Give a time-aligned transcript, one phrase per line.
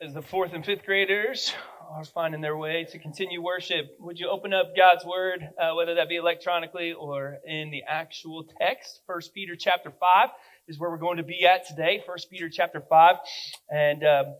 [0.00, 1.52] As the fourth and fifth graders
[1.90, 5.96] are finding their way to continue worship, would you open up God's Word, uh, whether
[5.96, 9.00] that be electronically or in the actual text?
[9.08, 10.28] First Peter chapter 5
[10.68, 12.00] is where we're going to be at today.
[12.06, 13.16] First Peter chapter 5.
[13.70, 14.36] And um,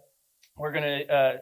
[0.57, 1.37] we're going to uh,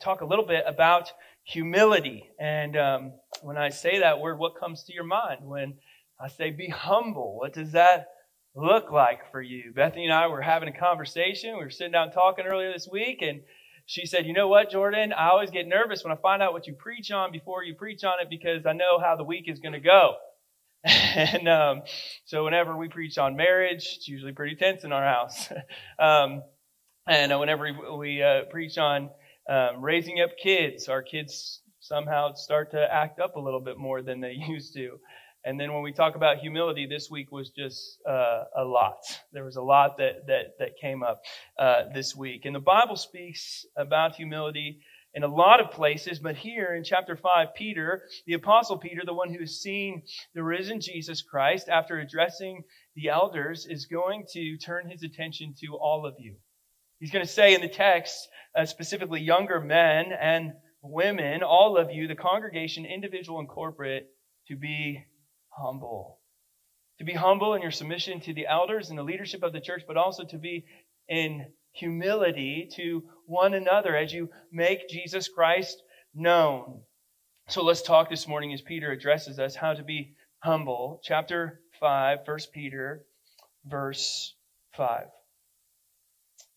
[0.00, 1.12] talk a little bit about
[1.44, 2.30] humility.
[2.40, 5.40] And um, when I say that word, what comes to your mind?
[5.42, 5.74] When
[6.18, 8.06] I say be humble, what does that
[8.54, 9.72] look like for you?
[9.74, 11.58] Bethany and I were having a conversation.
[11.58, 13.42] We were sitting down talking earlier this week, and
[13.88, 15.14] she said, You know what, Jordan?
[15.14, 18.04] I always get nervous when I find out what you preach on before you preach
[18.04, 20.16] on it because I know how the week is going to go.
[20.84, 21.82] and um,
[22.26, 25.50] so whenever we preach on marriage, it's usually pretty tense in our house.
[25.98, 26.42] um,
[27.08, 29.08] and uh, whenever we, we uh, preach on
[29.48, 34.02] um, raising up kids, our kids somehow start to act up a little bit more
[34.02, 35.00] than they used to.
[35.44, 38.98] And then when we talk about humility, this week was just uh, a lot.
[39.32, 41.20] There was a lot that that that came up
[41.58, 44.80] uh, this week, and the Bible speaks about humility
[45.14, 49.14] in a lot of places, but here in chapter 5, Peter, the apostle Peter, the
[49.14, 50.02] one who has seen
[50.34, 52.62] the risen Jesus Christ, after addressing
[52.94, 56.36] the elders, is going to turn his attention to all of you.
[57.00, 60.52] He's going to say in the text, uh, specifically younger men and
[60.82, 64.08] women, all of you, the congregation, individual and corporate,
[64.48, 65.04] to be
[65.60, 66.20] humble.
[66.98, 69.82] To be humble in your submission to the elders and the leadership of the church,
[69.86, 70.64] but also to be
[71.08, 75.80] in humility to one another as you make Jesus Christ
[76.14, 76.80] known.
[77.48, 81.00] So let's talk this morning as Peter addresses us how to be humble.
[81.02, 83.04] Chapter 5, 1 Peter,
[83.64, 84.34] verse
[84.76, 85.04] 5.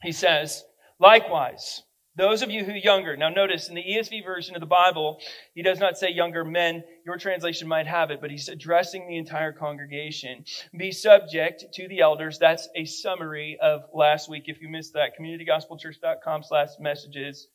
[0.01, 0.63] He says,
[0.99, 1.83] Likewise,
[2.17, 5.19] those of you who younger, now notice in the ESV version of the Bible,
[5.53, 6.83] he does not say younger men.
[7.05, 10.43] Your translation might have it, but he's addressing the entire congregation.
[10.77, 12.37] Be subject to the elders.
[12.37, 14.43] That's a summary of last week.
[14.47, 17.47] If you missed that, communitygospelchurch.com slash messages,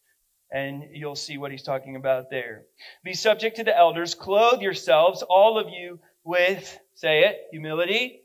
[0.50, 2.62] and you'll see what he's talking about there.
[3.04, 4.14] Be subject to the elders.
[4.14, 8.22] Clothe yourselves, all of you, with, say it, humility.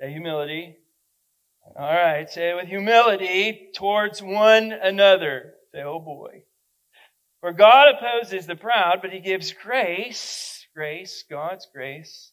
[0.00, 0.76] Say humility
[1.76, 5.54] all right, say with humility towards one another.
[5.72, 6.44] Say, oh boy.
[7.40, 12.32] For God opposes the proud, but he gives grace, grace, God's grace,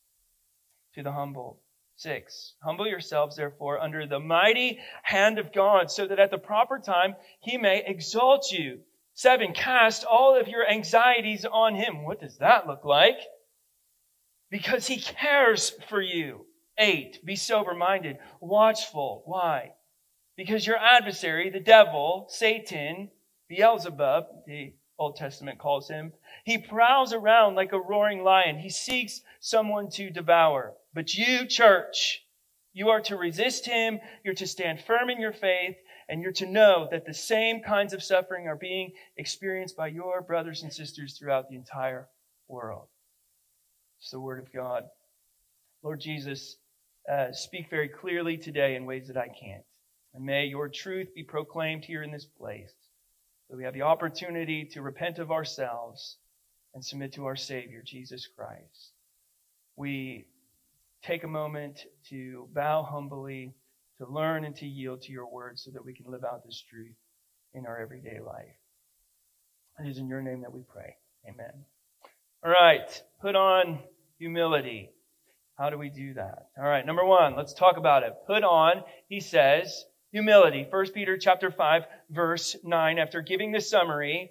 [0.95, 1.61] to the humble.
[1.95, 6.79] Six, humble yourselves, therefore, under the mighty hand of God, so that at the proper
[6.79, 8.79] time he may exalt you.
[9.15, 12.05] Seven, cast all of your anxieties on him.
[12.05, 13.19] What does that look like?
[14.49, 16.45] Because he cares for you.
[16.79, 19.23] Eight, be sober minded, watchful.
[19.25, 19.73] Why?
[20.37, 23.11] Because your adversary, the devil, Satan,
[23.49, 26.13] Beelzebub, the Old Testament calls him,
[26.45, 28.57] he prowls around like a roaring lion.
[28.57, 30.73] He seeks someone to devour.
[30.93, 32.23] But you, church,
[32.71, 35.75] you are to resist him, you're to stand firm in your faith,
[36.07, 40.21] and you're to know that the same kinds of suffering are being experienced by your
[40.21, 42.07] brothers and sisters throughout the entire
[42.47, 42.87] world.
[43.99, 44.85] It's the Word of God.
[45.83, 46.57] Lord Jesus,
[47.09, 49.63] uh, speak very clearly today in ways that I can't.
[50.13, 52.73] And may your truth be proclaimed here in this place.
[53.49, 56.17] That we have the opportunity to repent of ourselves
[56.73, 58.93] and submit to our Savior, Jesus Christ.
[59.75, 60.25] We
[61.03, 63.55] take a moment to bow humbly,
[63.97, 66.63] to learn and to yield to your word so that we can live out this
[66.69, 66.95] truth
[67.53, 68.45] in our everyday life.
[69.79, 70.95] It is in your name that we pray.
[71.27, 71.65] Amen.
[72.43, 73.01] All right.
[73.21, 73.79] Put on
[74.17, 74.91] humility.
[75.59, 76.47] How do we do that?
[76.57, 78.13] All right, number one, let's talk about it.
[78.25, 79.83] Put on, he says,
[80.13, 80.65] humility.
[80.69, 84.29] 1 Peter chapter 5, verse 9, after giving the summary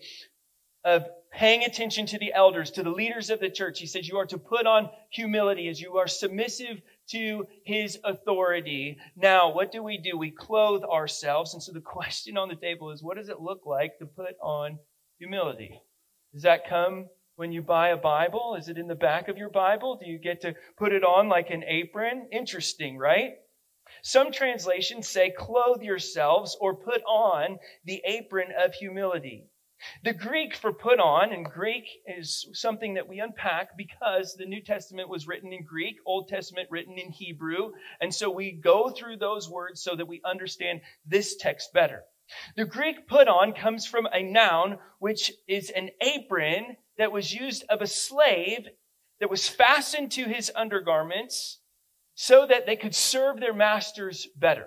[0.86, 4.16] of paying attention to the elders, to the leaders of the church, he says you
[4.16, 6.80] are to put on humility as you are submissive
[7.10, 8.96] to his authority.
[9.14, 10.16] Now, what do we do?
[10.16, 11.52] We clothe ourselves.
[11.52, 14.34] And so the question on the table is what does it look like to put
[14.42, 14.78] on
[15.18, 15.78] humility?
[16.32, 17.08] Does that come
[17.38, 18.56] when you buy a Bible?
[18.58, 19.94] Is it in the back of your Bible?
[19.96, 22.26] Do you get to put it on like an apron?
[22.32, 23.34] Interesting, right?
[24.02, 29.46] Some translations say clothe yourselves or put on the apron of humility.
[30.02, 34.60] The Greek for put on, and Greek is something that we unpack because the New
[34.60, 37.70] Testament was written in Greek, Old Testament written in Hebrew,
[38.00, 42.02] and so we go through those words so that we understand this text better.
[42.56, 47.64] The Greek put on comes from a noun, which is an apron that was used
[47.68, 48.66] of a slave
[49.20, 51.58] that was fastened to his undergarments
[52.14, 54.66] so that they could serve their masters better.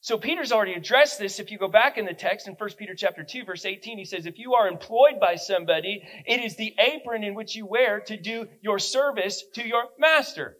[0.00, 1.40] So Peter's already addressed this.
[1.40, 4.04] If you go back in the text in 1 Peter chapter 2 verse 18, he
[4.04, 8.00] says, if you are employed by somebody, it is the apron in which you wear
[8.00, 10.58] to do your service to your master.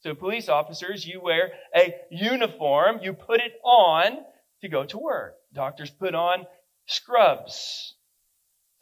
[0.00, 4.18] So police officers, you wear a uniform, you put it on
[4.60, 5.34] to go to work.
[5.52, 6.46] Doctors put on
[6.86, 7.94] scrubs.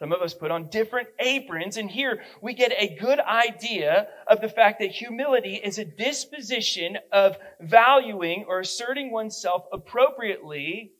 [0.03, 4.41] Some of us put on different aprons, and here we get a good idea of
[4.41, 10.91] the fact that humility is a disposition of valuing or asserting oneself appropriately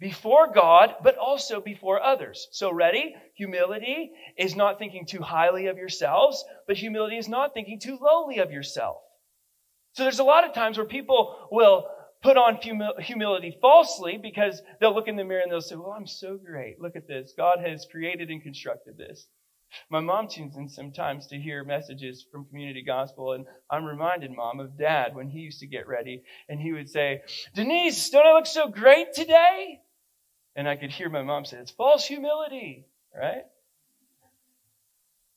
[0.00, 2.48] before God, but also before others.
[2.50, 3.14] So, ready?
[3.36, 8.38] Humility is not thinking too highly of yourselves, but humility is not thinking too lowly
[8.38, 8.96] of yourself.
[9.92, 11.86] So, there's a lot of times where people will
[12.22, 12.58] put on
[13.00, 16.80] humility falsely because they'll look in the mirror and they'll say, Well, I'm so great.
[16.80, 17.34] Look at this.
[17.36, 19.26] God has created and constructed this.
[19.90, 24.60] My mom tunes in sometimes to hear messages from community gospel, and I'm reminded, Mom,
[24.60, 27.22] of Dad when he used to get ready, and he would say,
[27.54, 29.80] Denise, don't I look so great today?
[30.54, 32.86] And I could hear my mom say, It's false humility,
[33.16, 33.44] right?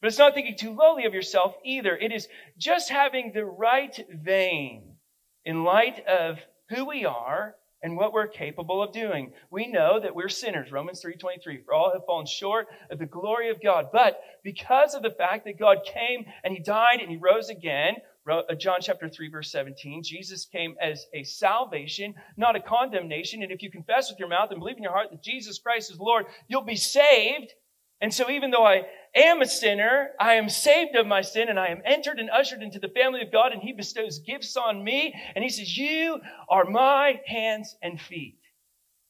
[0.02, 1.96] But it's not thinking too lowly of yourself either.
[1.96, 2.28] It is
[2.58, 4.98] just having the right vein
[5.46, 6.40] in light of
[6.70, 9.32] who we are and what we're capable of doing.
[9.52, 10.72] We know that we're sinners.
[10.72, 11.64] Romans 3:23.
[11.64, 13.90] For all have fallen short of the glory of God.
[13.92, 17.98] But because of the fact that God came and he died and he rose again,
[18.28, 23.44] uh, John chapter 3 verse 17, Jesus came as a salvation, not a condemnation.
[23.44, 25.92] And if you confess with your mouth and believe in your heart that Jesus Christ
[25.92, 27.54] is Lord, you'll be saved.
[28.02, 31.60] And so even though I am a sinner, I am saved of my sin, and
[31.60, 34.84] I am entered and ushered into the family of God, and He bestows gifts on
[34.84, 36.20] me, and He says, You
[36.50, 38.40] are my hands and feet.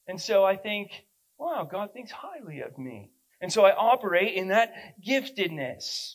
[0.08, 0.90] And so I think,
[1.38, 3.10] wow, God thinks highly of me.
[3.40, 4.72] And so I operate in that
[5.06, 6.14] giftedness.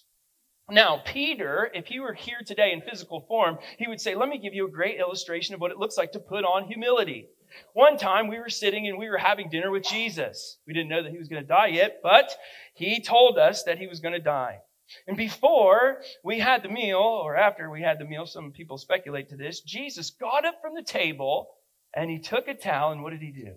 [0.69, 4.37] Now, Peter, if he were here today in physical form, he would say, Let me
[4.37, 7.29] give you a great illustration of what it looks like to put on humility.
[7.73, 10.57] One time we were sitting and we were having dinner with Jesus.
[10.65, 12.31] We didn't know that he was going to die yet, but
[12.73, 14.59] he told us that he was going to die.
[15.07, 19.29] And before we had the meal, or after we had the meal, some people speculate
[19.29, 21.49] to this, Jesus got up from the table
[21.93, 23.55] and he took a towel and what did he do?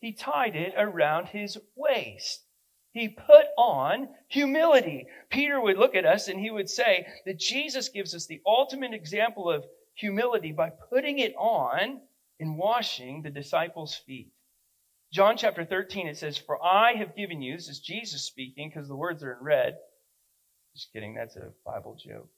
[0.00, 2.43] He tied it around his waist.
[2.94, 5.08] He put on humility.
[5.28, 8.94] Peter would look at us and he would say that Jesus gives us the ultimate
[8.94, 12.00] example of humility by putting it on
[12.38, 14.30] in washing the disciples' feet.
[15.12, 18.86] John chapter 13, it says, For I have given you, this is Jesus speaking because
[18.86, 19.76] the words are in red.
[20.76, 22.28] Just kidding, that's a Bible joke.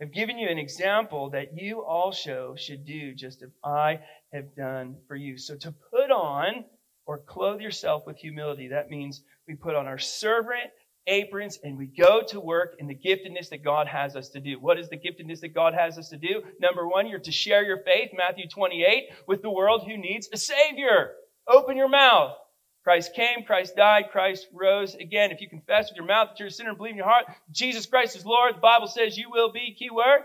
[0.00, 4.00] I've given you an example that you also should do just as I
[4.32, 5.36] have done for you.
[5.36, 6.64] So to put on
[7.10, 10.70] or clothe yourself with humility, that means we put on our servant
[11.08, 14.60] aprons, and we go to work in the giftedness that God has us to do.
[14.60, 16.44] What is the giftedness that God has us to do?
[16.60, 20.36] Number one, you're to share your faith, Matthew 28, with the world who needs a
[20.36, 21.10] Savior.
[21.48, 22.36] Open your mouth.
[22.84, 25.32] Christ came, Christ died, Christ rose again.
[25.32, 27.24] If you confess with your mouth that you're a sinner and believe in your heart
[27.50, 30.20] Jesus Christ is Lord, the Bible says you will be, keyword,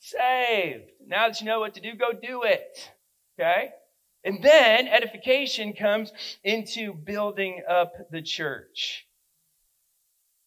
[0.00, 0.90] saved.
[1.06, 2.92] Now that you know what to do, go do it.
[3.40, 3.70] Okay?
[4.24, 6.12] And then edification comes
[6.44, 9.06] into building up the church.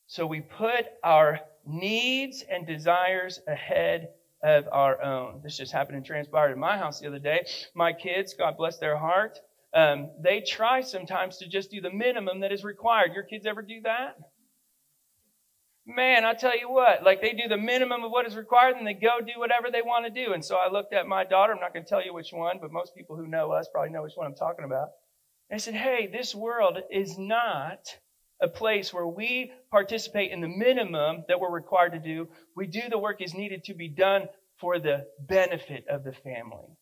[0.08, 4.10] So we put our needs and desires ahead
[4.44, 5.42] of our own.
[5.44, 7.46] This just happened and transpired in my house the other day.
[7.74, 9.40] My kids, God bless their heart,
[9.74, 13.14] um, they try sometimes to just do the minimum that is required.
[13.14, 14.18] Your kids ever do that?
[15.86, 18.88] Man, I tell you what, like they do the minimum of what is required and
[18.88, 20.32] they go do whatever they want to do.
[20.32, 22.58] And so I looked at my daughter, I'm not going to tell you which one,
[22.62, 24.90] but most people who know us probably know which one I'm talking about.
[25.52, 27.98] I said, hey, this world is not
[28.42, 32.30] a place where we participate in the minimum that we're required to do.
[32.56, 34.28] We do the work is needed to be done
[34.60, 36.78] for the benefit of the family.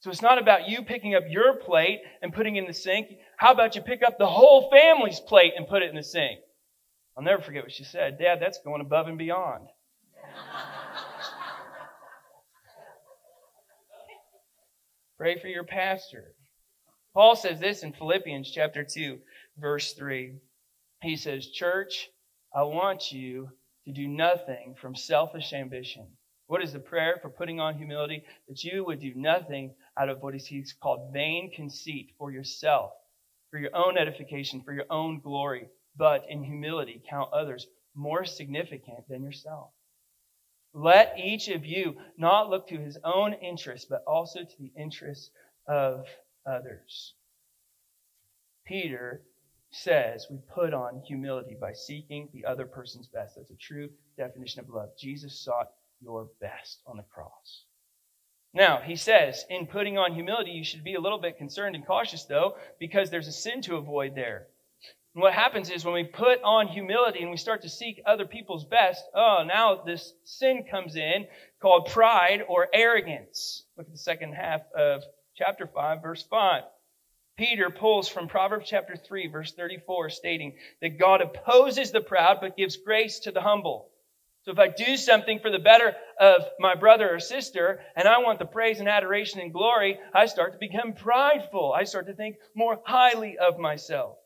[0.00, 3.08] So it's not about you picking up your plate and putting in the sink.
[3.38, 6.40] How about you pick up the whole family's plate and put it in the sink?
[7.16, 8.18] I'll never forget what she said.
[8.18, 9.68] Dad, that's going above and beyond.
[15.18, 16.34] Pray for your pastor.
[17.14, 19.18] Paul says this in Philippians chapter 2,
[19.58, 20.36] verse 3.
[21.02, 22.08] He says, Church,
[22.54, 23.50] I want you
[23.86, 26.06] to do nothing from selfish ambition.
[26.46, 28.24] What is the prayer for putting on humility?
[28.48, 32.92] That you would do nothing out of what he's called vain conceit for yourself.
[33.50, 39.08] for your own edification, for your own glory, but in humility count others more significant
[39.08, 39.70] than yourself.
[40.74, 45.30] Let each of you not look to his own interests, but also to the interests
[45.66, 46.06] of
[46.46, 47.14] others.
[48.64, 49.22] Peter
[49.70, 53.36] says we put on humility by seeking the other person's best.
[53.36, 54.90] That's a true definition of love.
[54.98, 55.70] Jesus sought
[56.00, 57.64] your best on the cross.
[58.54, 61.86] Now, he says, in putting on humility, you should be a little bit concerned and
[61.86, 64.48] cautious, though, because there's a sin to avoid there.
[65.14, 68.24] And what happens is when we put on humility and we start to seek other
[68.24, 71.26] people's best, oh, now this sin comes in
[71.60, 73.64] called pride or arrogance.
[73.76, 75.02] Look at the second half of
[75.36, 76.62] chapter 5, verse 5.
[77.36, 82.56] Peter pulls from Proverbs chapter 3, verse 34, stating that God opposes the proud but
[82.56, 83.90] gives grace to the humble.
[84.44, 88.18] So if I do something for the better of my brother or sister and I
[88.18, 91.72] want the praise and adoration and glory, I start to become prideful.
[91.72, 94.16] I start to think more highly of myself.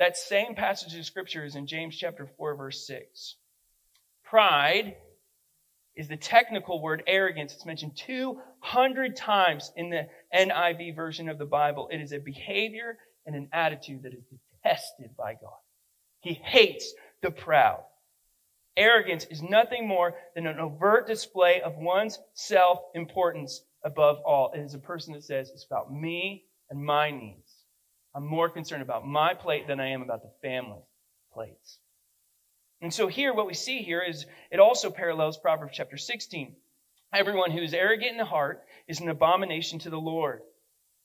[0.00, 3.36] That same passage of scripture is in James chapter 4 verse 6.
[4.24, 4.96] Pride
[5.94, 7.52] is the technical word arrogance.
[7.52, 11.90] It's mentioned 200 times in the NIV version of the Bible.
[11.92, 14.24] It is a behavior and an attitude that is
[14.64, 15.58] detested by God.
[16.20, 17.84] He hates the proud.
[18.78, 24.50] Arrogance is nothing more than an overt display of one's self importance above all.
[24.54, 27.49] It is a person that says, It's about me and my needs.
[28.14, 30.82] I'm more concerned about my plate than I am about the family
[31.32, 31.78] plates.
[32.80, 36.56] And so here, what we see here is it also parallels Proverbs chapter 16.
[37.12, 40.40] Everyone who is arrogant in the heart is an abomination to the Lord.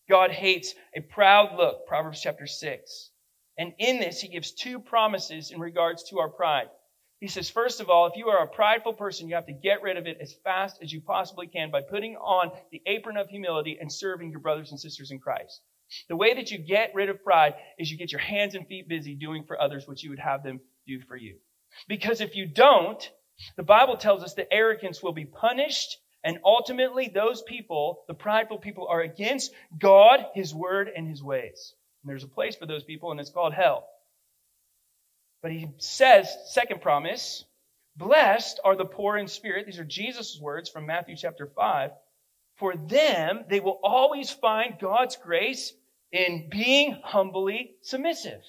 [0.10, 3.10] God hates a proud look, Proverbs chapter 6.
[3.58, 6.68] And in this, he gives two promises in regards to our pride.
[7.20, 9.82] He says, first of all, if you are a prideful person, you have to get
[9.82, 13.30] rid of it as fast as you possibly can by putting on the apron of
[13.30, 15.62] humility and serving your brothers and sisters in Christ.
[16.10, 18.88] The way that you get rid of pride is you get your hands and feet
[18.88, 21.36] busy doing for others what you would have them do for you.
[21.88, 23.10] Because if you don't,
[23.58, 28.58] the Bible tells us that arrogance will be punished, and ultimately those people, the prideful
[28.58, 31.74] people, are against God, His Word, and His ways.
[32.04, 33.88] And there's a place for those people, and it's called hell.
[35.42, 37.46] But he says, second promise,
[37.96, 39.66] blessed are the poor in spirit.
[39.68, 41.92] These are Jesus' words from Matthew chapter 5.
[42.56, 45.74] For them, they will always find God's grace
[46.12, 48.42] in being humbly submissive.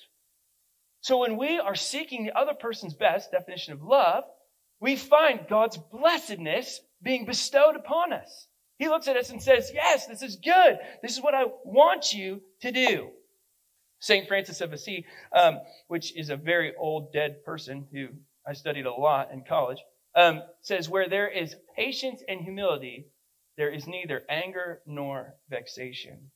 [1.01, 4.25] So when we are seeking the other person's best definition of love,
[4.81, 8.49] we find God's blessedness being bestowed upon us.
[8.79, 10.79] He looks at us and says, Yes, this is good.
[11.03, 13.11] This is what I want you to do.
[14.01, 14.29] St.
[14.29, 18.09] Francis of Assisi, um, which is a very old dead person who
[18.47, 19.79] I studied a lot in college,
[20.15, 23.07] um, says, Where there is patience and humility,
[23.57, 26.31] there is neither anger nor vexation.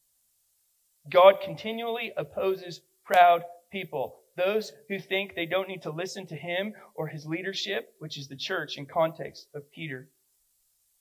[1.11, 6.75] God continually opposes proud people, those who think they don't need to listen to him
[6.95, 10.09] or his leadership, which is the church in context of Peter.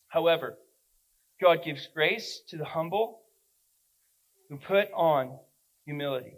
[0.08, 0.58] However,
[1.42, 3.22] God gives grace to the humble
[4.50, 5.38] who put on
[5.86, 6.34] humility.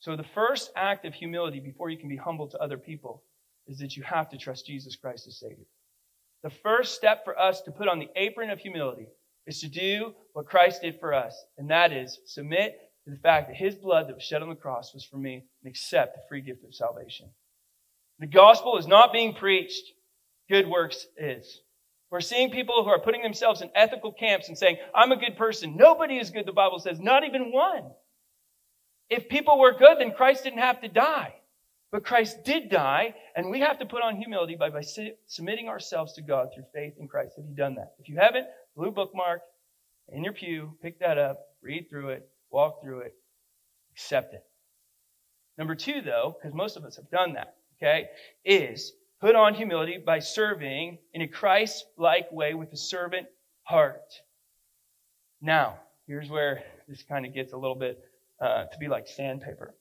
[0.00, 3.22] So, the first act of humility before you can be humble to other people
[3.66, 5.66] is that you have to trust Jesus Christ as Savior.
[6.46, 9.08] The first step for us to put on the apron of humility
[9.48, 13.48] is to do what Christ did for us, and that is submit to the fact
[13.48, 16.22] that His blood that was shed on the cross was for me and accept the
[16.28, 17.26] free gift of salvation.
[18.20, 19.82] The gospel is not being preached,
[20.48, 21.62] good works is.
[22.12, 25.36] We're seeing people who are putting themselves in ethical camps and saying, I'm a good
[25.36, 25.76] person.
[25.76, 27.90] Nobody is good, the Bible says, not even one.
[29.10, 31.34] If people were good, then Christ didn't have to die.
[31.92, 34.82] But Christ did die, and we have to put on humility by, by
[35.26, 37.34] submitting ourselves to God through faith in Christ.
[37.36, 37.94] Have you done that?
[37.98, 39.40] If you haven't, blue bookmark
[40.08, 43.14] in your pew, pick that up, read through it, walk through it,
[43.92, 44.42] accept it.
[45.58, 48.08] Number two, though, because most of us have done that, okay,
[48.44, 53.26] is put on humility by serving in a Christ like way with a servant
[53.62, 54.12] heart.
[55.40, 57.98] Now, here's where this kind of gets a little bit
[58.40, 59.74] uh, to be like sandpaper.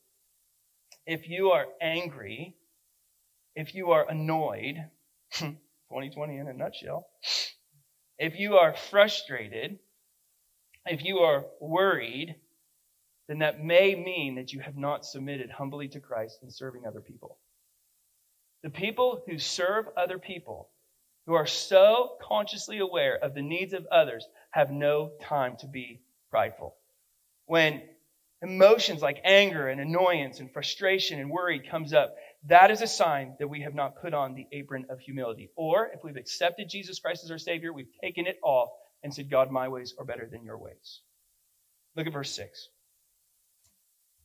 [1.05, 2.55] If you are angry,
[3.55, 4.77] if you are annoyed,
[5.33, 7.07] 2020 in a nutshell,
[8.17, 9.77] if you are frustrated,
[10.85, 12.35] if you are worried,
[13.27, 17.01] then that may mean that you have not submitted humbly to Christ in serving other
[17.01, 17.37] people.
[18.63, 20.69] The people who serve other people,
[21.25, 26.01] who are so consciously aware of the needs of others, have no time to be
[26.31, 26.75] prideful.
[27.45, 27.83] When
[28.41, 32.15] emotions like anger and annoyance and frustration and worry comes up,
[32.47, 35.49] that is a sign that we have not put on the apron of humility.
[35.55, 38.69] Or if we've accepted Jesus Christ as our Savior, we've taken it off
[39.03, 41.01] and said, God, my ways are better than your ways.
[41.95, 42.69] Look at verse 6.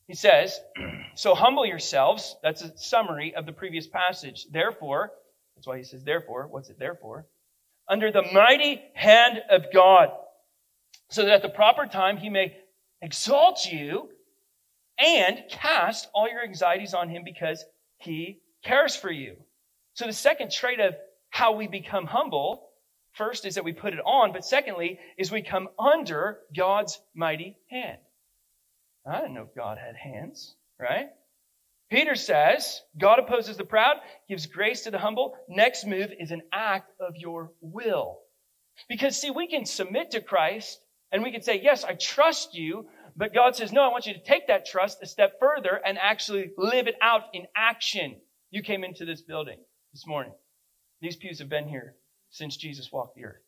[0.07, 0.61] He says,
[1.15, 2.37] So humble yourselves.
[2.43, 4.47] That's a summary of the previous passage.
[4.51, 5.13] Therefore,
[5.55, 6.47] that's why he says, therefore.
[6.49, 7.27] What's it there for?
[7.89, 10.11] Under the mighty hand of God,
[11.11, 12.57] so that at the proper time he may
[13.03, 14.09] exalt you
[14.99, 17.65] and cast all your anxieties on him because
[17.99, 19.37] he cares for you.
[19.95, 20.95] So the second trait of
[21.31, 22.69] how we become humble,
[23.13, 27.57] first is that we put it on, but secondly is we come under God's mighty
[27.71, 27.99] hand.
[29.07, 31.09] I didn't know God had hands, right?
[31.91, 33.97] Peter says, God opposes the proud,
[34.29, 35.35] gives grace to the humble.
[35.49, 38.21] Next move is an act of your will.
[38.89, 40.81] Because see, we can submit to Christ
[41.13, 42.87] and we can say, yes, I trust you,
[43.17, 45.99] but God says, no, I want you to take that trust a step further and
[45.99, 48.17] actually live it out in action.
[48.51, 49.59] You came into this building
[49.93, 50.33] this morning.
[51.01, 51.95] These pews have been here
[52.31, 53.43] since Jesus walked the earth.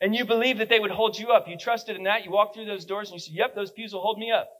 [0.00, 1.48] And you believe that they would hold you up.
[1.48, 2.24] You trusted in that.
[2.24, 4.50] You walked through those doors and you said, yep, those pews will hold me up.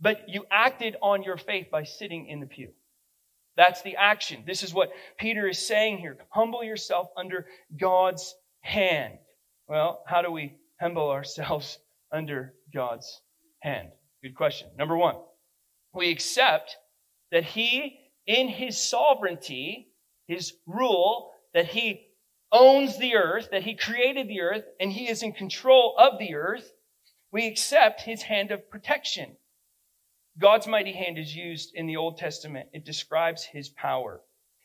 [0.00, 2.70] But you acted on your faith by sitting in the pew.
[3.56, 4.42] That's the action.
[4.46, 6.16] This is what Peter is saying here.
[6.30, 7.46] Humble yourself under
[7.78, 9.14] God's hand.
[9.68, 11.78] Well, how do we humble ourselves
[12.12, 13.20] under God's
[13.60, 13.88] hand?
[14.22, 14.68] Good question.
[14.78, 15.16] Number one,
[15.92, 16.76] we accept
[17.30, 19.88] that He, in His sovereignty,
[20.26, 22.08] His rule, that He
[22.50, 26.34] owns the earth, that He created the earth, and He is in control of the
[26.34, 26.70] earth,
[27.32, 29.36] we accept His hand of protection.
[30.38, 32.68] God's mighty hand is used in the Old Testament.
[32.72, 34.20] It describes His power.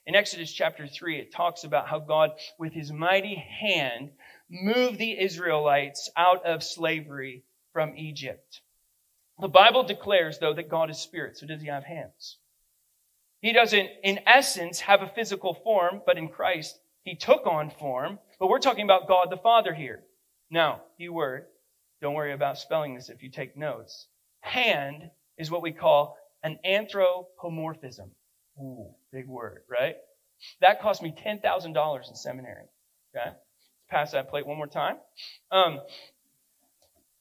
[0.06, 4.12] In Exodus chapter 3, it talks about how God, with His mighty hand,
[4.50, 8.62] moved the Israelites out of slavery from Egypt.
[9.40, 11.38] The Bible declares, though, that God is spirit.
[11.38, 12.38] So does he have hands?
[13.42, 18.20] He doesn't, in essence, have a physical form, but in Christ, he took on form.
[18.40, 20.04] But we're talking about God the Father here.
[20.50, 21.46] Now, key word.
[22.02, 24.08] Don't worry about spelling this if you take notes.
[24.42, 28.12] Hand is what we call an anthropomorphism.
[28.60, 29.96] Ooh, big word, right?
[30.62, 32.66] That cost me $10,000 in seminary.
[33.16, 33.32] Okay?
[33.90, 34.98] Pass that plate one more time.
[35.52, 35.80] Um,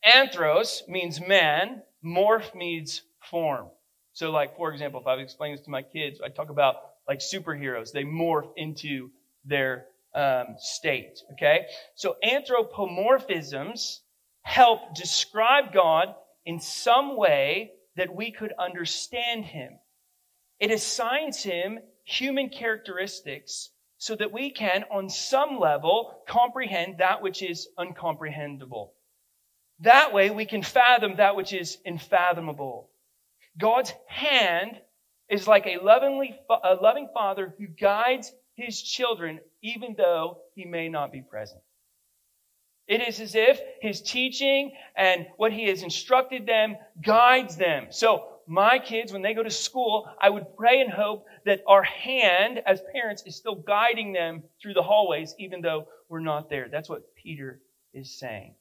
[0.05, 3.69] Anthros means man, morph means form.
[4.13, 6.77] So, like, for example, if I was explaining this to my kids, I talk about
[7.07, 7.93] like superheroes.
[7.93, 9.11] They morph into
[9.45, 11.21] their um, state.
[11.33, 11.67] Okay?
[11.95, 14.01] So, anthropomorphisms
[14.43, 16.15] help describe God
[16.45, 19.79] in some way that we could understand him.
[20.59, 27.43] It assigns him human characteristics so that we can, on some level, comprehend that which
[27.43, 28.91] is uncomprehendable.
[29.81, 32.91] That way we can fathom that which is unfathomable.
[33.59, 34.81] God's hand
[35.29, 40.89] is like a lovingly, a loving father who guides his children even though he may
[40.89, 41.61] not be present.
[42.87, 47.89] It is as if his teaching and what he has instructed them guides them.
[47.91, 51.83] So my kids, when they go to school, I would pray and hope that our
[51.83, 56.69] hand as parents is still guiding them through the hallways, even though we're not there.
[56.71, 57.61] That's what Peter
[57.93, 58.55] is saying.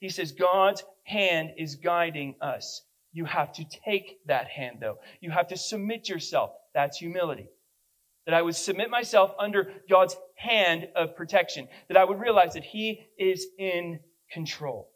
[0.00, 2.82] He says, God's hand is guiding us.
[3.12, 4.98] You have to take that hand, though.
[5.20, 6.50] You have to submit yourself.
[6.74, 7.48] That's humility.
[8.26, 11.68] That I would submit myself under God's hand of protection.
[11.88, 14.00] That I would realize that He is in
[14.30, 14.90] control.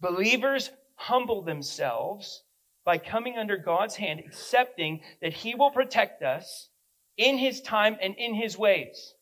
[0.00, 2.44] Believers humble themselves
[2.86, 6.70] by coming under God's hand, accepting that He will protect us
[7.18, 9.12] in His time and in His ways.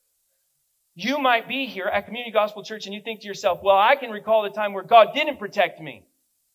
[0.94, 3.96] You might be here at Community Gospel Church and you think to yourself, well, I
[3.96, 6.07] can recall the time where God didn't protect me.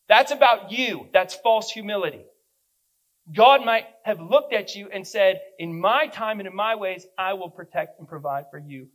[0.08, 1.08] That's about you.
[1.12, 2.24] That's false humility.
[3.36, 7.06] God might have looked at you and said, in my time and in my ways,
[7.18, 8.88] I will protect and provide for you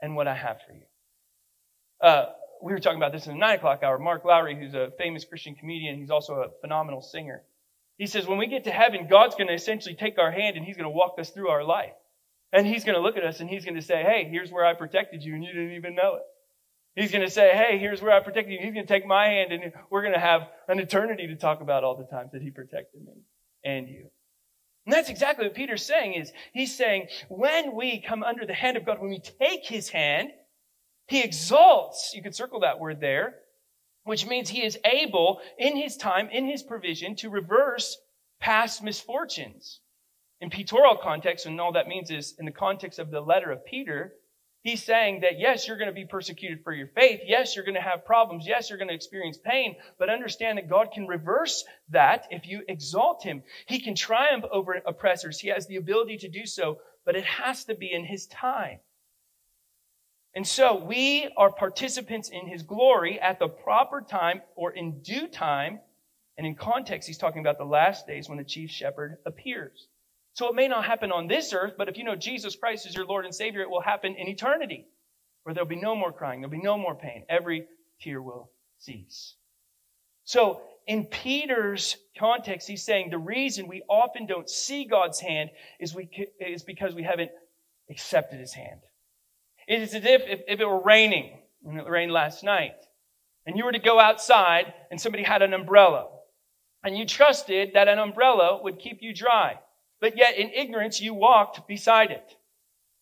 [0.00, 0.82] and what I have for you.
[2.00, 2.26] Uh,
[2.62, 3.98] we were talking about this in the nine o'clock hour.
[3.98, 7.42] Mark Lowry, who's a famous Christian comedian, he's also a phenomenal singer.
[7.98, 10.64] He says, when we get to heaven, God's going to essentially take our hand and
[10.64, 11.92] he's going to walk us through our life.
[12.52, 14.64] And he's going to look at us and he's going to say, Hey, here's where
[14.64, 16.22] I protected you and you didn't even know it.
[17.00, 18.58] He's going to say, Hey, here's where I protected you.
[18.60, 21.60] He's going to take my hand and we're going to have an eternity to talk
[21.60, 23.22] about all the times that he protected me
[23.64, 24.08] and you.
[24.84, 28.76] And that's exactly what Peter's saying is he's saying when we come under the hand
[28.76, 30.30] of God, when we take his hand,
[31.06, 33.36] he exalts, you could circle that word there,
[34.04, 37.96] which means he is able in his time, in his provision to reverse
[38.40, 39.80] past misfortunes
[40.42, 43.64] in pictorial context, and all that means is in the context of the letter of
[43.64, 44.14] Peter,
[44.62, 47.20] he's saying that yes, you're going to be persecuted for your faith.
[47.24, 48.44] Yes, you're going to have problems.
[48.44, 52.62] Yes, you're going to experience pain, but understand that God can reverse that if you
[52.66, 53.44] exalt him.
[53.66, 55.38] He can triumph over oppressors.
[55.38, 58.80] He has the ability to do so, but it has to be in his time.
[60.34, 65.28] And so we are participants in his glory at the proper time or in due
[65.28, 65.80] time
[66.36, 69.88] And in context, he's talking about the last days when the chief shepherd appears.
[70.34, 72.94] So it may not happen on this earth, but if you know Jesus Christ is
[72.94, 74.86] your Lord and Savior, it will happen in eternity,
[75.42, 77.24] where there'll be no more crying, there'll be no more pain.
[77.28, 77.66] Every
[78.00, 79.34] tear will cease.
[80.24, 85.94] So in Peter's context, he's saying the reason we often don't see God's hand is,
[85.94, 86.08] we,
[86.40, 87.30] is because we haven't
[87.90, 88.80] accepted his hand.
[89.68, 92.74] It is as if, if, if it were raining, and it rained last night,
[93.46, 96.08] and you were to go outside and somebody had an umbrella,
[96.84, 99.58] and you trusted that an umbrella would keep you dry,
[100.00, 102.36] but yet in ignorance you walked beside it.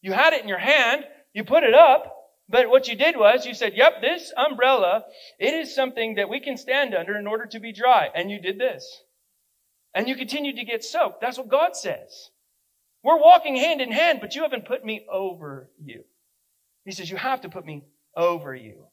[0.03, 2.17] You had it in your hand, you put it up,
[2.49, 5.05] but what you did was you said, yep, this umbrella,
[5.39, 8.09] it is something that we can stand under in order to be dry.
[8.13, 9.03] And you did this.
[9.95, 11.21] And you continued to get soaked.
[11.21, 12.31] That's what God says.
[13.05, 16.05] We're walking hand in hand, but you haven't put me over you.
[16.85, 17.85] He says, you have to put me
[18.17, 18.87] over you.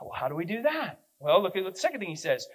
[0.00, 1.00] Well, how do we do that?
[1.20, 2.46] Well, look at the second thing he says.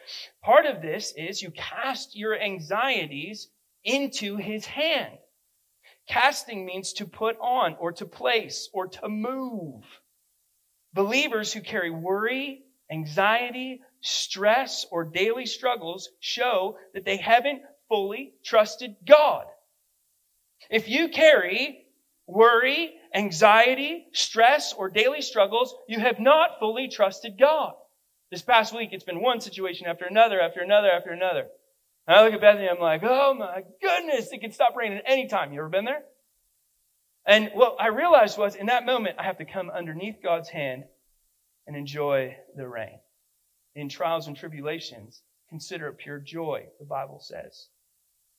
[0.43, 3.49] Part of this is you cast your anxieties
[3.83, 5.17] into his hand.
[6.07, 9.83] Casting means to put on or to place or to move.
[10.93, 18.95] Believers who carry worry, anxiety, stress, or daily struggles show that they haven't fully trusted
[19.05, 19.45] God.
[20.69, 21.82] If you carry
[22.27, 27.73] worry, anxiety, stress, or daily struggles, you have not fully trusted God.
[28.31, 31.47] This past week, it's been one situation after another, after another, after another.
[32.07, 35.53] And I look at Bethany, I'm like, oh my goodness, it can stop raining anytime.
[35.53, 36.03] You ever been there?
[37.25, 40.83] And what I realized was in that moment, I have to come underneath God's hand
[41.67, 42.99] and enjoy the rain.
[43.75, 47.67] In trials and tribulations, consider it pure joy, the Bible says.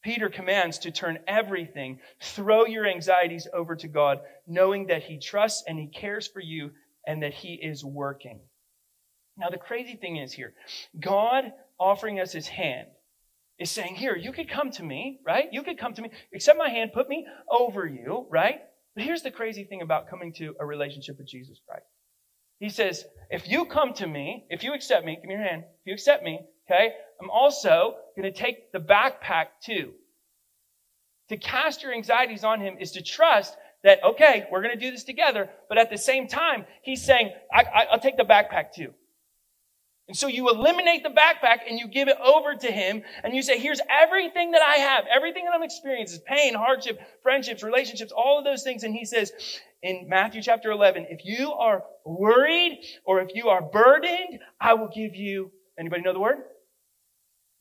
[0.04, 5.64] Peter commands to turn everything, throw your anxieties over to God, knowing that He trusts
[5.66, 6.70] and He cares for you
[7.06, 8.40] and that He is working.
[9.36, 10.52] Now, the crazy thing is here
[11.00, 12.88] God offering us His hand
[13.58, 15.46] is saying, Here, you could come to me, right?
[15.50, 18.60] You could come to me, accept my hand, put me over you, right?
[18.94, 21.86] But here's the crazy thing about coming to a relationship with Jesus Christ.
[22.60, 25.64] He says, if you come to me, if you accept me, give me your hand.
[25.64, 26.40] If you accept me,
[26.70, 26.92] okay,
[27.24, 29.92] I'm also going to take the backpack too.
[31.30, 34.90] To cast your anxieties on him is to trust that, okay, we're going to do
[34.90, 35.48] this together.
[35.70, 38.92] But at the same time, he's saying, I, will take the backpack too.
[40.06, 43.42] And so you eliminate the backpack and you give it over to him and you
[43.42, 48.38] say, here's everything that I have, everything that I'm experiencing, pain, hardship, friendships, relationships, all
[48.38, 48.84] of those things.
[48.84, 49.32] And he says
[49.82, 54.90] in Matthew chapter 11, if you are worried or if you are burdened, I will
[54.94, 56.42] give you, anybody know the word?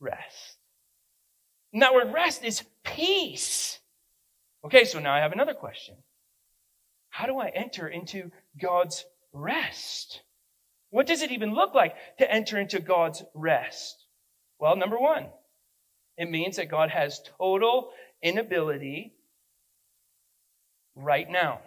[0.03, 0.57] Rest.
[1.71, 3.79] And that word rest is peace.
[4.65, 5.95] Okay, so now I have another question.
[7.09, 10.21] How do I enter into God's rest?
[10.89, 14.05] What does it even look like to enter into God's rest?
[14.59, 15.27] Well, number one,
[16.17, 19.13] it means that God has total inability
[20.95, 21.61] right now.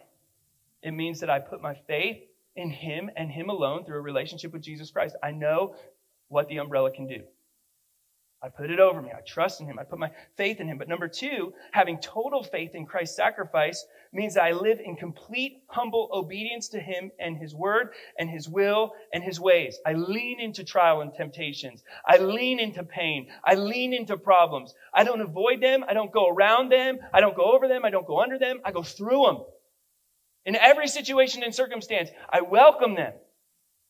[0.82, 2.18] It means that I put my faith
[2.54, 5.16] in Him and Him alone through a relationship with Jesus Christ.
[5.22, 5.74] I know
[6.28, 7.22] what the umbrella can do.
[8.46, 9.10] I put it over me.
[9.10, 9.76] I trust in him.
[9.78, 10.78] I put my faith in him.
[10.78, 15.64] But number two, having total faith in Christ's sacrifice means that I live in complete,
[15.66, 17.88] humble obedience to him and his word
[18.20, 19.78] and his will and his ways.
[19.84, 21.82] I lean into trial and temptations.
[22.06, 23.26] I lean into pain.
[23.44, 24.74] I lean into problems.
[24.94, 25.84] I don't avoid them.
[25.88, 26.98] I don't go around them.
[27.12, 27.84] I don't go over them.
[27.84, 28.60] I don't go under them.
[28.64, 29.38] I go through them.
[30.44, 33.12] In every situation and circumstance, I welcome them.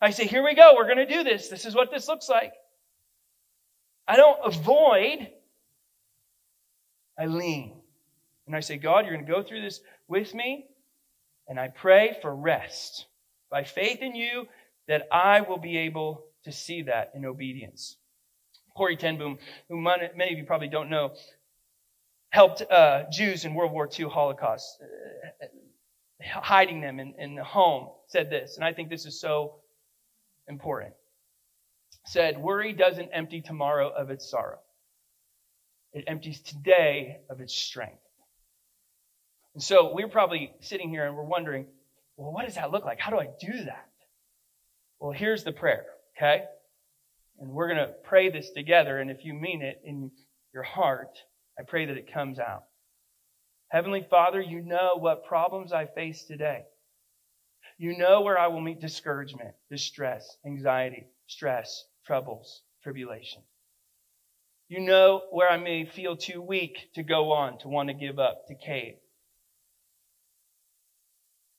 [0.00, 0.72] I say, here we go.
[0.74, 1.50] We're going to do this.
[1.50, 2.52] This is what this looks like.
[4.08, 5.28] I don't avoid,
[7.18, 7.72] I lean.
[8.46, 10.66] And I say, God, you're going to go through this with me.
[11.48, 13.06] And I pray for rest
[13.50, 14.46] by faith in you
[14.88, 17.96] that I will be able to see that in obedience.
[18.76, 19.38] Corrie ten Boom,
[19.68, 21.14] who many of you probably don't know,
[22.30, 25.46] helped uh, Jews in World War II Holocaust, uh,
[26.40, 29.56] hiding them in, in the home, said this, and I think this is so
[30.46, 30.92] important
[32.06, 34.58] said, Worry doesn't empty tomorrow of its sorrow,
[35.92, 38.00] it empties today of its strength.
[39.54, 41.66] And so we're probably sitting here and we're wondering,
[42.18, 43.00] well, what does that look like?
[43.00, 43.88] How do I do that?
[45.00, 46.44] Well, here's the prayer, okay?
[47.40, 48.98] And we're going to pray this together.
[48.98, 50.10] And if you mean it in
[50.52, 51.18] your heart,
[51.58, 52.64] I pray that it comes out.
[53.68, 56.64] Heavenly Father, you know what problems I face today.
[57.78, 63.42] You know where I will meet discouragement, distress, anxiety, stress, troubles, tribulation.
[64.68, 68.18] You know where I may feel too weak to go on, to want to give
[68.18, 68.94] up, to cave.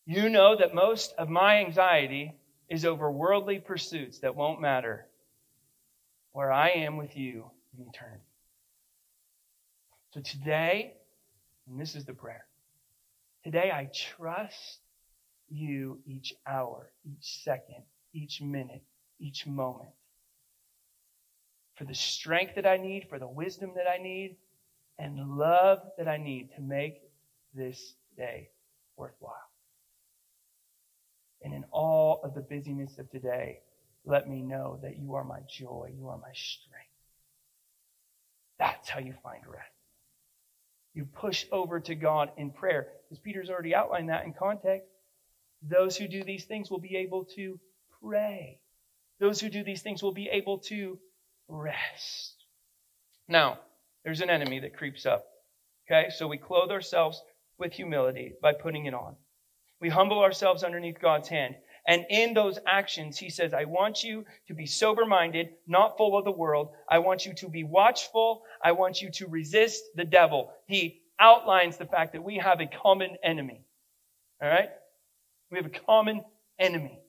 [0.06, 2.34] You know that most of my anxiety
[2.70, 5.06] is over worldly pursuits that won't matter
[6.32, 8.24] where I am with you in eternity.
[10.14, 10.94] So today,
[11.68, 12.46] and this is the prayer.
[13.44, 14.80] Today I trust
[15.50, 17.84] you each hour, each second,
[18.14, 18.84] each minute,
[19.20, 19.90] each moment.
[21.78, 24.38] For the strength that I need, for the wisdom that I need,
[24.98, 27.02] and love that I need to make
[27.54, 28.50] this day
[28.96, 29.34] worthwhile.
[31.44, 33.60] And in all of the busyness of today,
[34.06, 36.88] let me know that you are my joy, you are my strength.
[38.58, 39.70] That's how you find rest.
[40.96, 42.88] You push over to God in prayer.
[43.12, 44.90] As Peter's already outlined that in context,
[45.62, 47.60] those who do these things will be able to
[48.02, 48.60] pray.
[49.20, 50.98] Those who do these things will be able to
[51.48, 52.36] rest.
[53.28, 53.60] Now,
[54.04, 55.26] there's an enemy that creeps up.
[55.90, 57.22] Okay, so we clothe ourselves
[57.58, 59.16] with humility by putting it on.
[59.80, 61.56] We humble ourselves underneath God's hand.
[61.88, 66.18] And in those actions, he says, I want you to be sober minded, not full
[66.18, 66.70] of the world.
[66.90, 68.44] I want you to be watchful.
[68.62, 70.52] I want you to resist the devil.
[70.68, 73.62] He outlines the fact that we have a common enemy.
[74.42, 74.70] All right?
[75.50, 76.24] We have a common
[76.60, 77.00] enemy.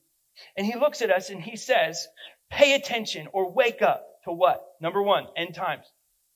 [0.56, 2.06] And he looks at us and he says,
[2.50, 4.64] pay attention or wake up to what?
[4.80, 5.84] Number one, end times.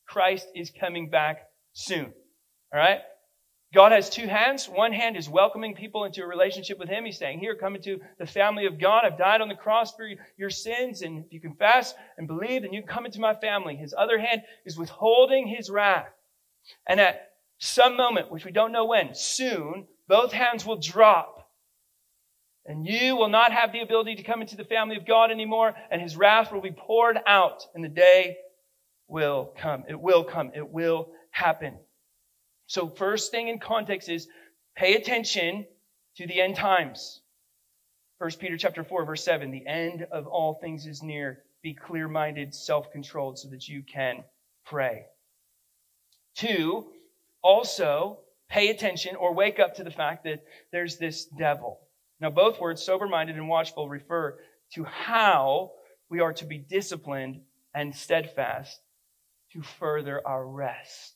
[0.07, 2.13] Christ is coming back soon.
[2.73, 2.99] All right?
[3.73, 4.69] God has two hands.
[4.69, 7.05] One hand is welcoming people into a relationship with Him.
[7.05, 9.03] He's saying, Here, come into the family of God.
[9.03, 11.01] I've died on the cross for your sins.
[11.01, 13.75] And if you confess and believe, then you can come into my family.
[13.75, 16.07] His other hand is withholding His wrath.
[16.87, 21.32] And at some moment, which we don't know when, soon, both hands will drop.
[22.65, 25.73] And you will not have the ability to come into the family of God anymore.
[25.91, 27.65] And His wrath will be poured out.
[27.75, 28.37] And the day
[29.07, 29.83] will come.
[29.89, 30.51] It will come.
[30.55, 31.77] It will happen.
[32.67, 34.27] So first thing in context is
[34.75, 35.65] pay attention
[36.17, 37.21] to the end times.
[38.19, 41.43] 1 Peter chapter 4 verse 7, the end of all things is near.
[41.61, 44.23] Be clear-minded, self-controlled so that you can
[44.65, 45.05] pray.
[46.35, 46.87] Two,
[47.41, 51.79] also pay attention or wake up to the fact that there's this devil.
[52.23, 54.39] Now both words, sober-minded and watchful, refer
[54.75, 55.73] to how
[56.09, 57.41] we are to be disciplined
[57.75, 58.79] and steadfast
[59.51, 61.15] to further our rest.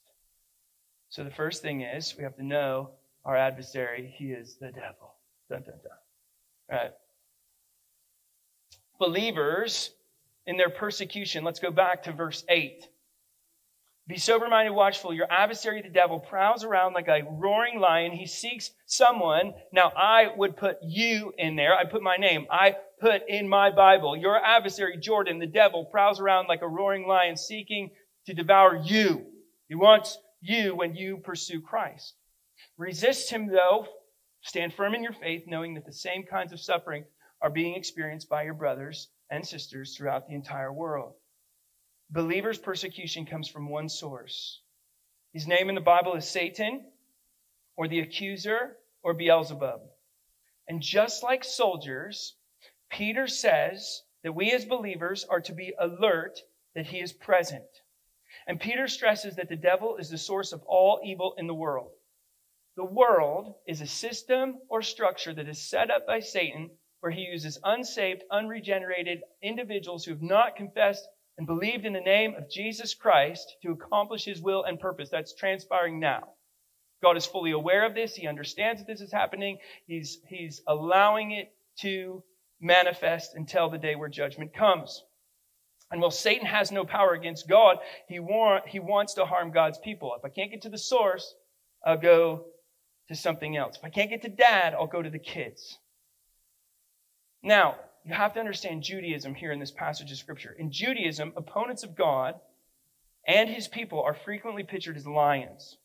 [1.08, 2.90] So the first thing is we have to know
[3.24, 4.14] our adversary.
[4.18, 5.16] He is the devil.
[5.50, 6.78] Dun, dun, dun.
[6.78, 6.92] Right.
[9.00, 9.92] Believers
[10.46, 12.86] in their persecution, let's go back to verse 8.
[14.08, 15.14] Be sober minded, watchful.
[15.14, 18.14] Your adversary, the devil, prowls around like a roaring lion.
[18.14, 19.54] He seeks someone.
[19.74, 21.76] Now, I would put you in there.
[21.76, 22.48] I put my name.
[22.50, 24.16] I put in my Bible.
[24.16, 27.92] Your adversary, Jordan, the devil, prowls around like a roaring lion seeking
[28.28, 29.26] to devour you.
[29.68, 32.14] He wants you when you pursue Christ.
[32.78, 33.88] Resist him, though.
[34.42, 37.04] Stand firm in your faith, knowing that the same kinds of suffering
[37.42, 41.16] are being experienced by your brothers and sisters throughout the entire world.
[42.10, 44.62] Believers' persecution comes from one source.
[45.34, 46.86] His name in the Bible is Satan,
[47.76, 49.82] or the accuser, or Beelzebub.
[50.68, 52.36] And just like soldiers,
[52.90, 56.40] Peter says that we as believers are to be alert
[56.76, 57.66] that he is present.
[58.48, 61.92] And Peter stresses that the devil is the source of all evil in the world.
[62.78, 67.22] The world is a system or structure that is set up by Satan where he
[67.22, 72.94] uses unsaved, unregenerated individuals who have not confessed and believed in the name of Jesus
[72.94, 75.10] Christ to accomplish his will and purpose.
[75.10, 76.30] That's transpiring now.
[77.04, 78.16] God is fully aware of this.
[78.16, 79.60] He understands that this is happening.
[79.86, 82.24] He's, he's allowing it to
[82.60, 85.04] manifest until the day where judgment comes.
[85.92, 89.78] And while Satan has no power against God, he, want, he wants to harm God's
[89.78, 90.16] people.
[90.18, 91.36] If I can't get to the source,
[91.86, 92.46] I'll go
[93.10, 93.78] to something else.
[93.78, 95.78] If I can't get to dad, I'll go to the kids.
[97.42, 97.76] Now,
[98.08, 100.56] you have to understand Judaism here in this passage of Scripture.
[100.58, 102.36] In Judaism, opponents of God
[103.28, 105.76] and his people are frequently pictured as lions.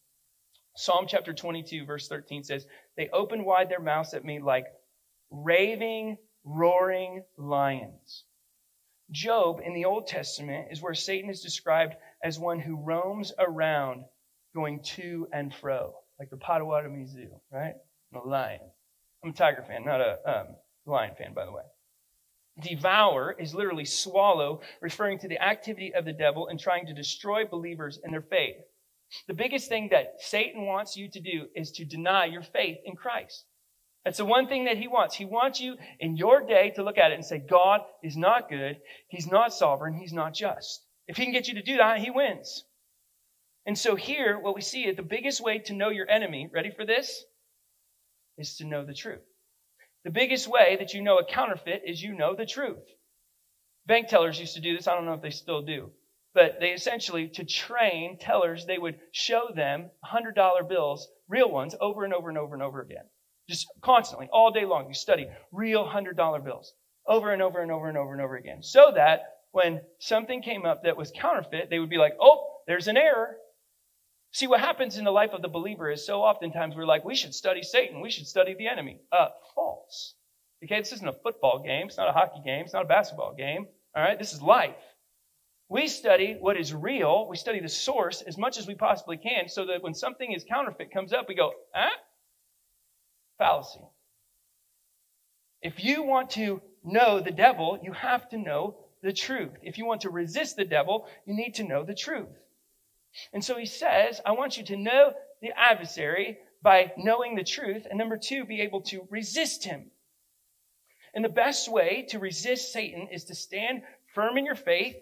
[0.76, 2.64] Psalm chapter 22, verse 13 says,
[2.96, 4.66] They opened wide their mouths at me like
[5.32, 8.22] raving, roaring lions.
[9.10, 14.04] Job in the Old Testament is where Satan is described as one who roams around
[14.54, 17.74] going to and fro, like the Potawatomi Zoo, right?
[18.12, 18.60] The lion.
[19.24, 20.46] I'm a tiger fan, not a um,
[20.86, 21.62] lion fan, by the way.
[22.60, 27.44] Devour is literally swallow, referring to the activity of the devil in trying to destroy
[27.46, 28.56] believers in their faith.
[29.26, 32.96] The biggest thing that Satan wants you to do is to deny your faith in
[32.96, 33.46] Christ.
[34.04, 35.14] That's the one thing that he wants.
[35.14, 38.50] He wants you in your day to look at it and say, God is not
[38.50, 38.80] good.
[39.08, 39.94] He's not sovereign.
[39.94, 40.84] He's not just.
[41.06, 42.64] If he can get you to do that, he wins.
[43.64, 46.70] And so here, what we see is the biggest way to know your enemy, ready
[46.70, 47.24] for this?
[48.36, 49.22] Is to know the truth.
[50.04, 52.84] The biggest way that you know a counterfeit is you know the truth.
[53.86, 54.88] Bank tellers used to do this.
[54.88, 55.90] I don't know if they still do.
[56.34, 62.04] But they essentially, to train tellers, they would show them $100 bills, real ones, over
[62.04, 63.04] and over and over and over again.
[63.48, 64.88] Just constantly, all day long.
[64.88, 66.72] You study real $100 bills
[67.06, 68.62] over and over and over and over and over again.
[68.62, 72.88] So that when something came up that was counterfeit, they would be like, oh, there's
[72.88, 73.36] an error.
[74.32, 77.14] See, what happens in the life of the believer is so oftentimes we're like, we
[77.14, 78.98] should study Satan, we should study the enemy.
[79.12, 80.14] Uh, false.
[80.64, 83.34] Okay, this isn't a football game, it's not a hockey game, it's not a basketball
[83.34, 83.66] game.
[83.94, 84.74] All right, this is life.
[85.68, 89.48] We study what is real, we study the source as much as we possibly can
[89.48, 91.90] so that when something is counterfeit comes up, we go, huh?
[93.36, 93.80] Fallacy.
[95.60, 99.52] If you want to know the devil, you have to know the truth.
[99.62, 102.28] If you want to resist the devil, you need to know the truth.
[103.32, 107.86] And so he says, I want you to know the adversary by knowing the truth.
[107.88, 109.90] And number two, be able to resist him.
[111.14, 113.82] And the best way to resist Satan is to stand
[114.14, 114.96] firm in your faith,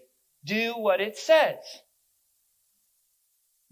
[0.45, 1.59] do what it says.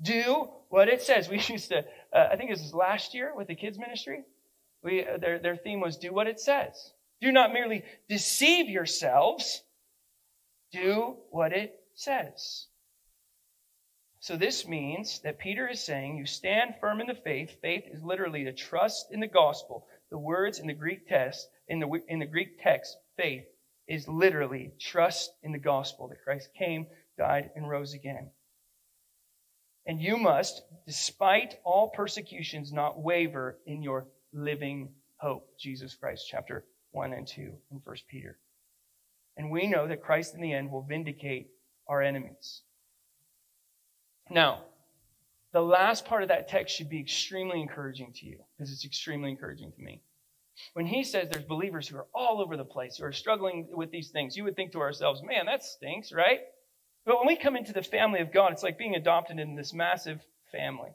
[0.01, 1.29] Do what it says.
[1.29, 4.23] We used to, uh, I think this was last year with the kids ministry.
[4.83, 6.93] We, uh, their, their theme was do what it says.
[7.21, 9.63] Do not merely deceive yourselves.
[10.71, 12.68] Do what it says.
[14.21, 17.57] So this means that Peter is saying you stand firm in the faith.
[17.63, 19.87] Faith is literally to trust in the gospel.
[20.11, 23.45] The words in the Greek text, in the, in the Greek text, faith
[23.87, 28.31] is literally trust in the gospel that Christ came, died, and rose again.
[29.87, 35.49] And you must, despite all persecutions, not waver in your living hope.
[35.59, 38.39] Jesus Christ, chapter 1 and 2 in 1 Peter.
[39.37, 41.49] And we know that Christ in the end will vindicate
[41.87, 42.63] our enemies.
[44.31, 44.63] Now,
[45.53, 49.31] the last part of that text should be extremely encouraging to you because it's extremely
[49.31, 50.03] encouraging to me.
[50.75, 53.91] When he says there's believers who are all over the place, who are struggling with
[53.91, 56.41] these things, you would think to ourselves, man, that stinks, right?
[57.07, 59.73] But when we come into the family of God, it's like being adopted in this
[59.73, 60.21] massive
[60.53, 60.91] family.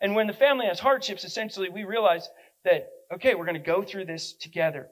[0.00, 2.28] And when the family has hardships, essentially, we realize
[2.64, 4.88] that, okay, we're going to go through this together.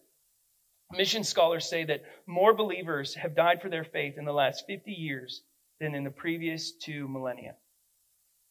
[0.93, 4.91] Mission scholars say that more believers have died for their faith in the last 50
[4.91, 5.43] years
[5.81, 7.57] than in the previous two millennia.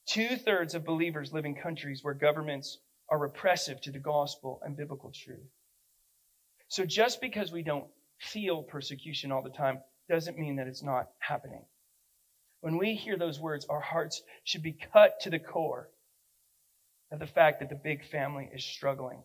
[0.08, 4.76] Two thirds of believers live in countries where governments are repressive to the gospel and
[4.76, 5.52] biblical truth.
[6.68, 7.86] So just because we don't
[8.18, 11.64] feel persecution all the time doesn't mean that it's not happening.
[12.62, 15.90] When we hear those words, our hearts should be cut to the core
[17.12, 19.22] of the fact that the big family is struggling.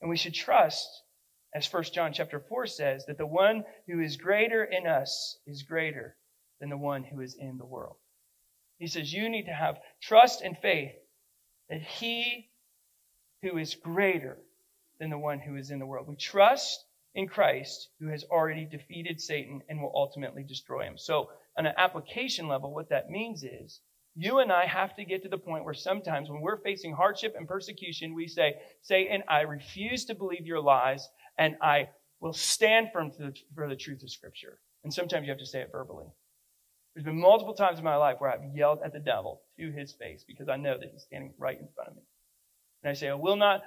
[0.00, 0.88] And we should trust,
[1.54, 5.62] as 1 John chapter 4 says, that the one who is greater in us is
[5.62, 6.16] greater
[6.60, 7.96] than the one who is in the world.
[8.78, 10.92] He says you need to have trust and faith
[11.68, 12.50] that he
[13.42, 14.38] who is greater
[14.98, 16.06] than the one who is in the world.
[16.06, 20.96] We trust in Christ who has already defeated Satan and will ultimately destroy him.
[20.96, 23.80] So, on an application level, what that means is
[24.14, 27.34] you and I have to get to the point where sometimes when we're facing hardship
[27.36, 31.88] and persecution, we say, Satan, I refuse to believe your lies and I
[32.20, 34.60] will stand firm for the truth of Scripture.
[34.84, 36.06] And sometimes you have to say it verbally.
[36.94, 39.92] There's been multiple times in my life where I've yelled at the devil to his
[39.92, 42.02] face because I know that he's standing right in front of me.
[42.82, 43.62] And I say, I will not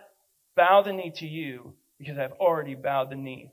[0.56, 3.52] bow the knee to you because I've already bowed the knee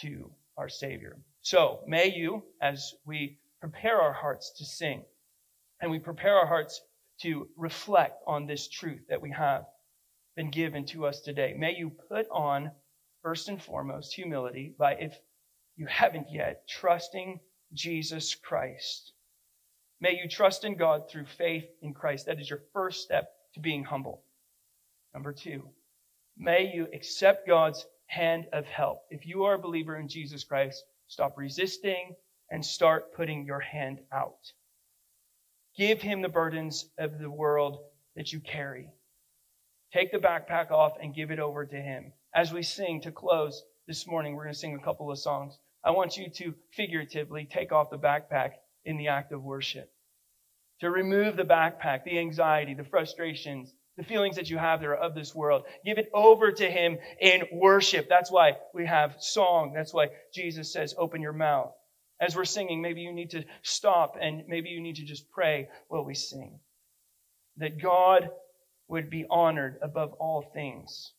[0.00, 1.18] to our Savior.
[1.42, 5.04] So may you, as we prepare our hearts to sing
[5.80, 6.80] and we prepare our hearts
[7.20, 9.66] to reflect on this truth that we have
[10.36, 12.70] been given to us today, may you put on,
[13.22, 15.18] first and foremost, humility by, if
[15.76, 17.40] you haven't yet, trusting
[17.72, 19.12] Jesus Christ.
[20.00, 22.26] May you trust in God through faith in Christ.
[22.26, 24.24] That is your first step to being humble.
[25.14, 25.68] Number two,
[26.36, 29.02] may you accept God's hand of help.
[29.10, 32.14] If you are a believer in Jesus Christ, stop resisting
[32.50, 34.52] and start putting your hand out.
[35.76, 37.78] Give him the burdens of the world
[38.16, 38.90] that you carry.
[39.92, 42.12] Take the backpack off and give it over to him.
[42.34, 45.58] As we sing to close this morning, we're going to sing a couple of songs.
[45.84, 48.52] I want you to figuratively take off the backpack
[48.84, 49.90] in the act of worship.
[50.80, 54.94] To remove the backpack, the anxiety, the frustrations, the feelings that you have that are
[54.94, 55.64] of this world.
[55.84, 58.08] Give it over to Him in worship.
[58.08, 59.72] That's why we have song.
[59.74, 61.72] That's why Jesus says, open your mouth.
[62.20, 65.68] As we're singing, maybe you need to stop and maybe you need to just pray
[65.88, 66.60] while we sing.
[67.56, 68.30] That God
[68.88, 71.12] would be honored above all things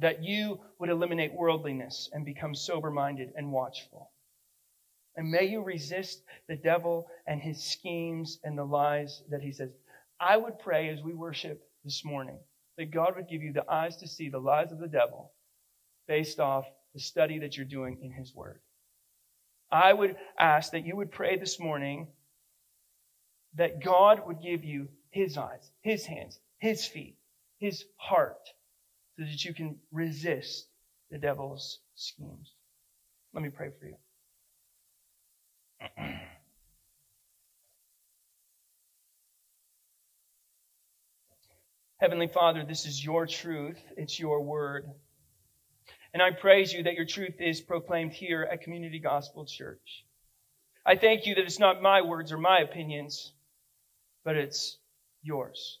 [0.00, 4.10] that you would eliminate worldliness and become sober minded and watchful.
[5.16, 9.70] And may you resist the devil and his schemes and the lies that he says.
[10.18, 12.38] I would pray as we worship this morning
[12.78, 15.32] that God would give you the eyes to see the lies of the devil
[16.08, 18.60] based off the study that you're doing in his word.
[19.70, 22.08] I would ask that you would pray this morning
[23.54, 27.16] that God would give you his eyes, his hands, his feet,
[27.58, 28.48] his heart,
[29.20, 30.66] so that you can resist
[31.10, 32.54] the devil's schemes.
[33.34, 33.96] Let me pray for you.
[41.98, 43.76] Heavenly Father, this is your truth.
[43.98, 44.86] It's your word.
[46.14, 50.06] And I praise you that your truth is proclaimed here at Community Gospel Church.
[50.86, 53.34] I thank you that it's not my words or my opinions,
[54.24, 54.78] but it's
[55.22, 55.79] yours.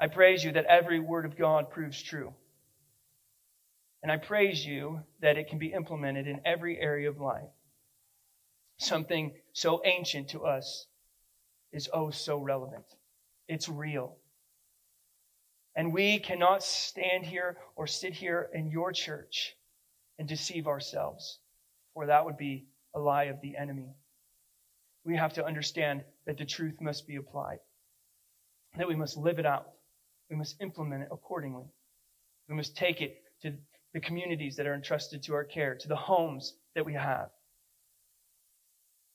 [0.00, 2.34] I praise you that every word of God proves true.
[4.02, 7.48] And I praise you that it can be implemented in every area of life.
[8.78, 10.86] Something so ancient to us
[11.72, 12.84] is oh so relevant.
[13.48, 14.16] It's real.
[15.76, 19.54] And we cannot stand here or sit here in your church
[20.18, 21.38] and deceive ourselves,
[21.94, 23.94] for that would be a lie of the enemy.
[25.04, 27.58] We have to understand that the truth must be applied,
[28.76, 29.66] that we must live it out,
[30.30, 31.66] we must implement it accordingly.
[32.48, 33.54] We must take it to
[33.92, 37.30] the communities that are entrusted to our care, to the homes that we have.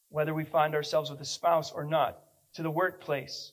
[0.09, 2.19] Whether we find ourselves with a spouse or not,
[2.55, 3.51] to the workplace,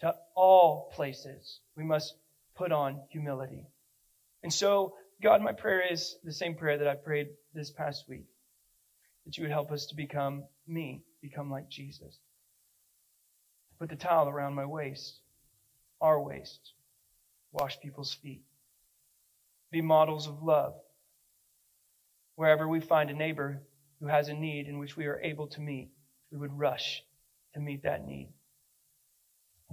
[0.00, 2.14] to all places, we must
[2.54, 3.66] put on humility.
[4.42, 8.26] And so, God, my prayer is the same prayer that I prayed this past week
[9.24, 12.18] that you would help us to become me, become like Jesus.
[13.78, 15.20] Put the towel around my waist,
[16.02, 16.72] our waist,
[17.52, 18.42] wash people's feet,
[19.70, 20.74] be models of love.
[22.34, 23.62] Wherever we find a neighbor
[24.00, 25.90] who has a need in which we are able to meet,
[26.30, 27.02] we would rush
[27.54, 28.28] to meet that need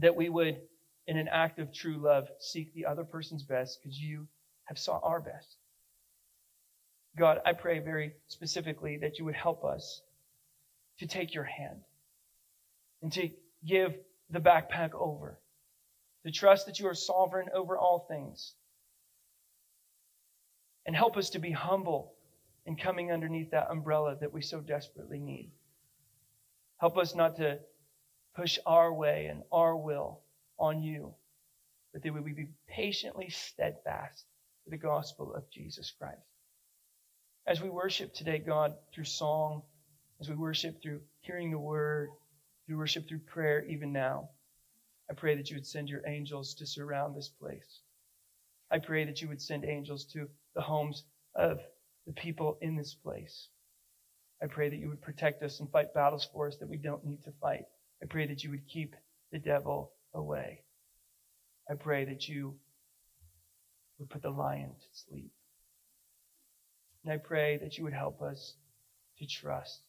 [0.01, 0.61] that we would,
[1.07, 4.27] in an act of true love, seek the other person's best because you
[4.65, 5.57] have sought our best.
[7.17, 10.01] God, I pray very specifically that you would help us
[10.99, 11.81] to take your hand
[13.01, 13.29] and to
[13.65, 13.95] give
[14.29, 15.39] the backpack over,
[16.25, 18.53] to trust that you are sovereign over all things,
[20.85, 22.13] and help us to be humble
[22.65, 25.51] in coming underneath that umbrella that we so desperately need.
[26.77, 27.59] Help us not to
[28.35, 30.21] push our way and our will
[30.57, 31.13] on you,
[31.93, 34.25] but that we be patiently steadfast
[34.63, 36.21] to the gospel of Jesus Christ.
[37.47, 39.63] As we worship today, God, through song,
[40.21, 42.09] as we worship through hearing the word,
[42.67, 44.29] we worship through prayer even now,
[45.09, 47.81] I pray that you would send your angels to surround this place.
[48.71, 51.03] I pray that you would send angels to the homes
[51.35, 51.59] of
[52.05, 53.47] the people in this place.
[54.41, 57.05] I pray that you would protect us and fight battles for us that we don't
[57.05, 57.65] need to fight.
[58.01, 58.95] I pray that you would keep
[59.31, 60.61] the devil away.
[61.69, 62.55] I pray that you
[63.99, 65.31] would put the lion to sleep.
[67.03, 68.55] And I pray that you would help us
[69.17, 69.81] to trust.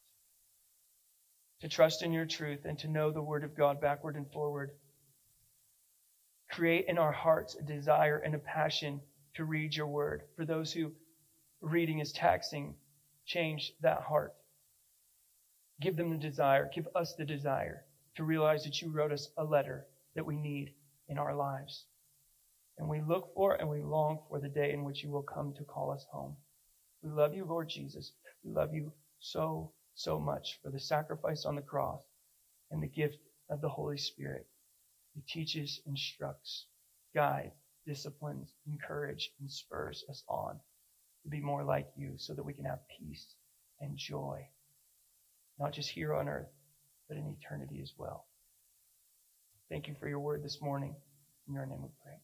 [1.61, 4.71] To trust in your truth and to know the word of God backward and forward.
[6.61, 9.01] Create in our hearts a desire and a passion
[9.33, 10.25] to read your word.
[10.37, 10.93] For those who
[11.63, 12.75] reading is taxing,
[13.25, 14.35] change that heart.
[15.81, 16.69] Give them the desire.
[16.75, 17.87] Give us the desire
[18.17, 20.75] to realize that you wrote us a letter that we need
[21.09, 21.87] in our lives.
[22.77, 25.55] And we look for and we long for the day in which you will come
[25.55, 26.37] to call us home.
[27.03, 28.13] We love you, Lord Jesus.
[28.45, 32.03] We love you so, so much for the sacrifice on the cross
[32.71, 33.17] and the gift
[33.49, 34.47] of the Holy Spirit
[35.15, 36.67] who teaches, instructs,
[37.15, 37.53] guides,
[37.87, 40.59] disciplines, encourages, and spurs us on
[41.23, 43.35] to be more like you so that we can have peace
[43.81, 44.47] and joy,
[45.59, 46.49] not just here on earth,
[47.09, 48.27] but in eternity as well.
[49.69, 50.95] Thank you for your word this morning.
[51.49, 52.15] In your name we pray.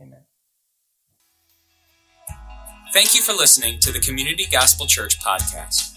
[0.00, 0.22] Amen.
[2.92, 5.96] Thank you for listening to the Community Gospel Church podcast.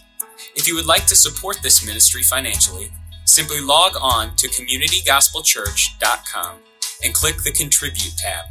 [0.55, 2.91] If you would like to support this ministry financially,
[3.25, 6.59] simply log on to communitygospelchurch.com
[7.03, 8.45] and click the Contribute tab.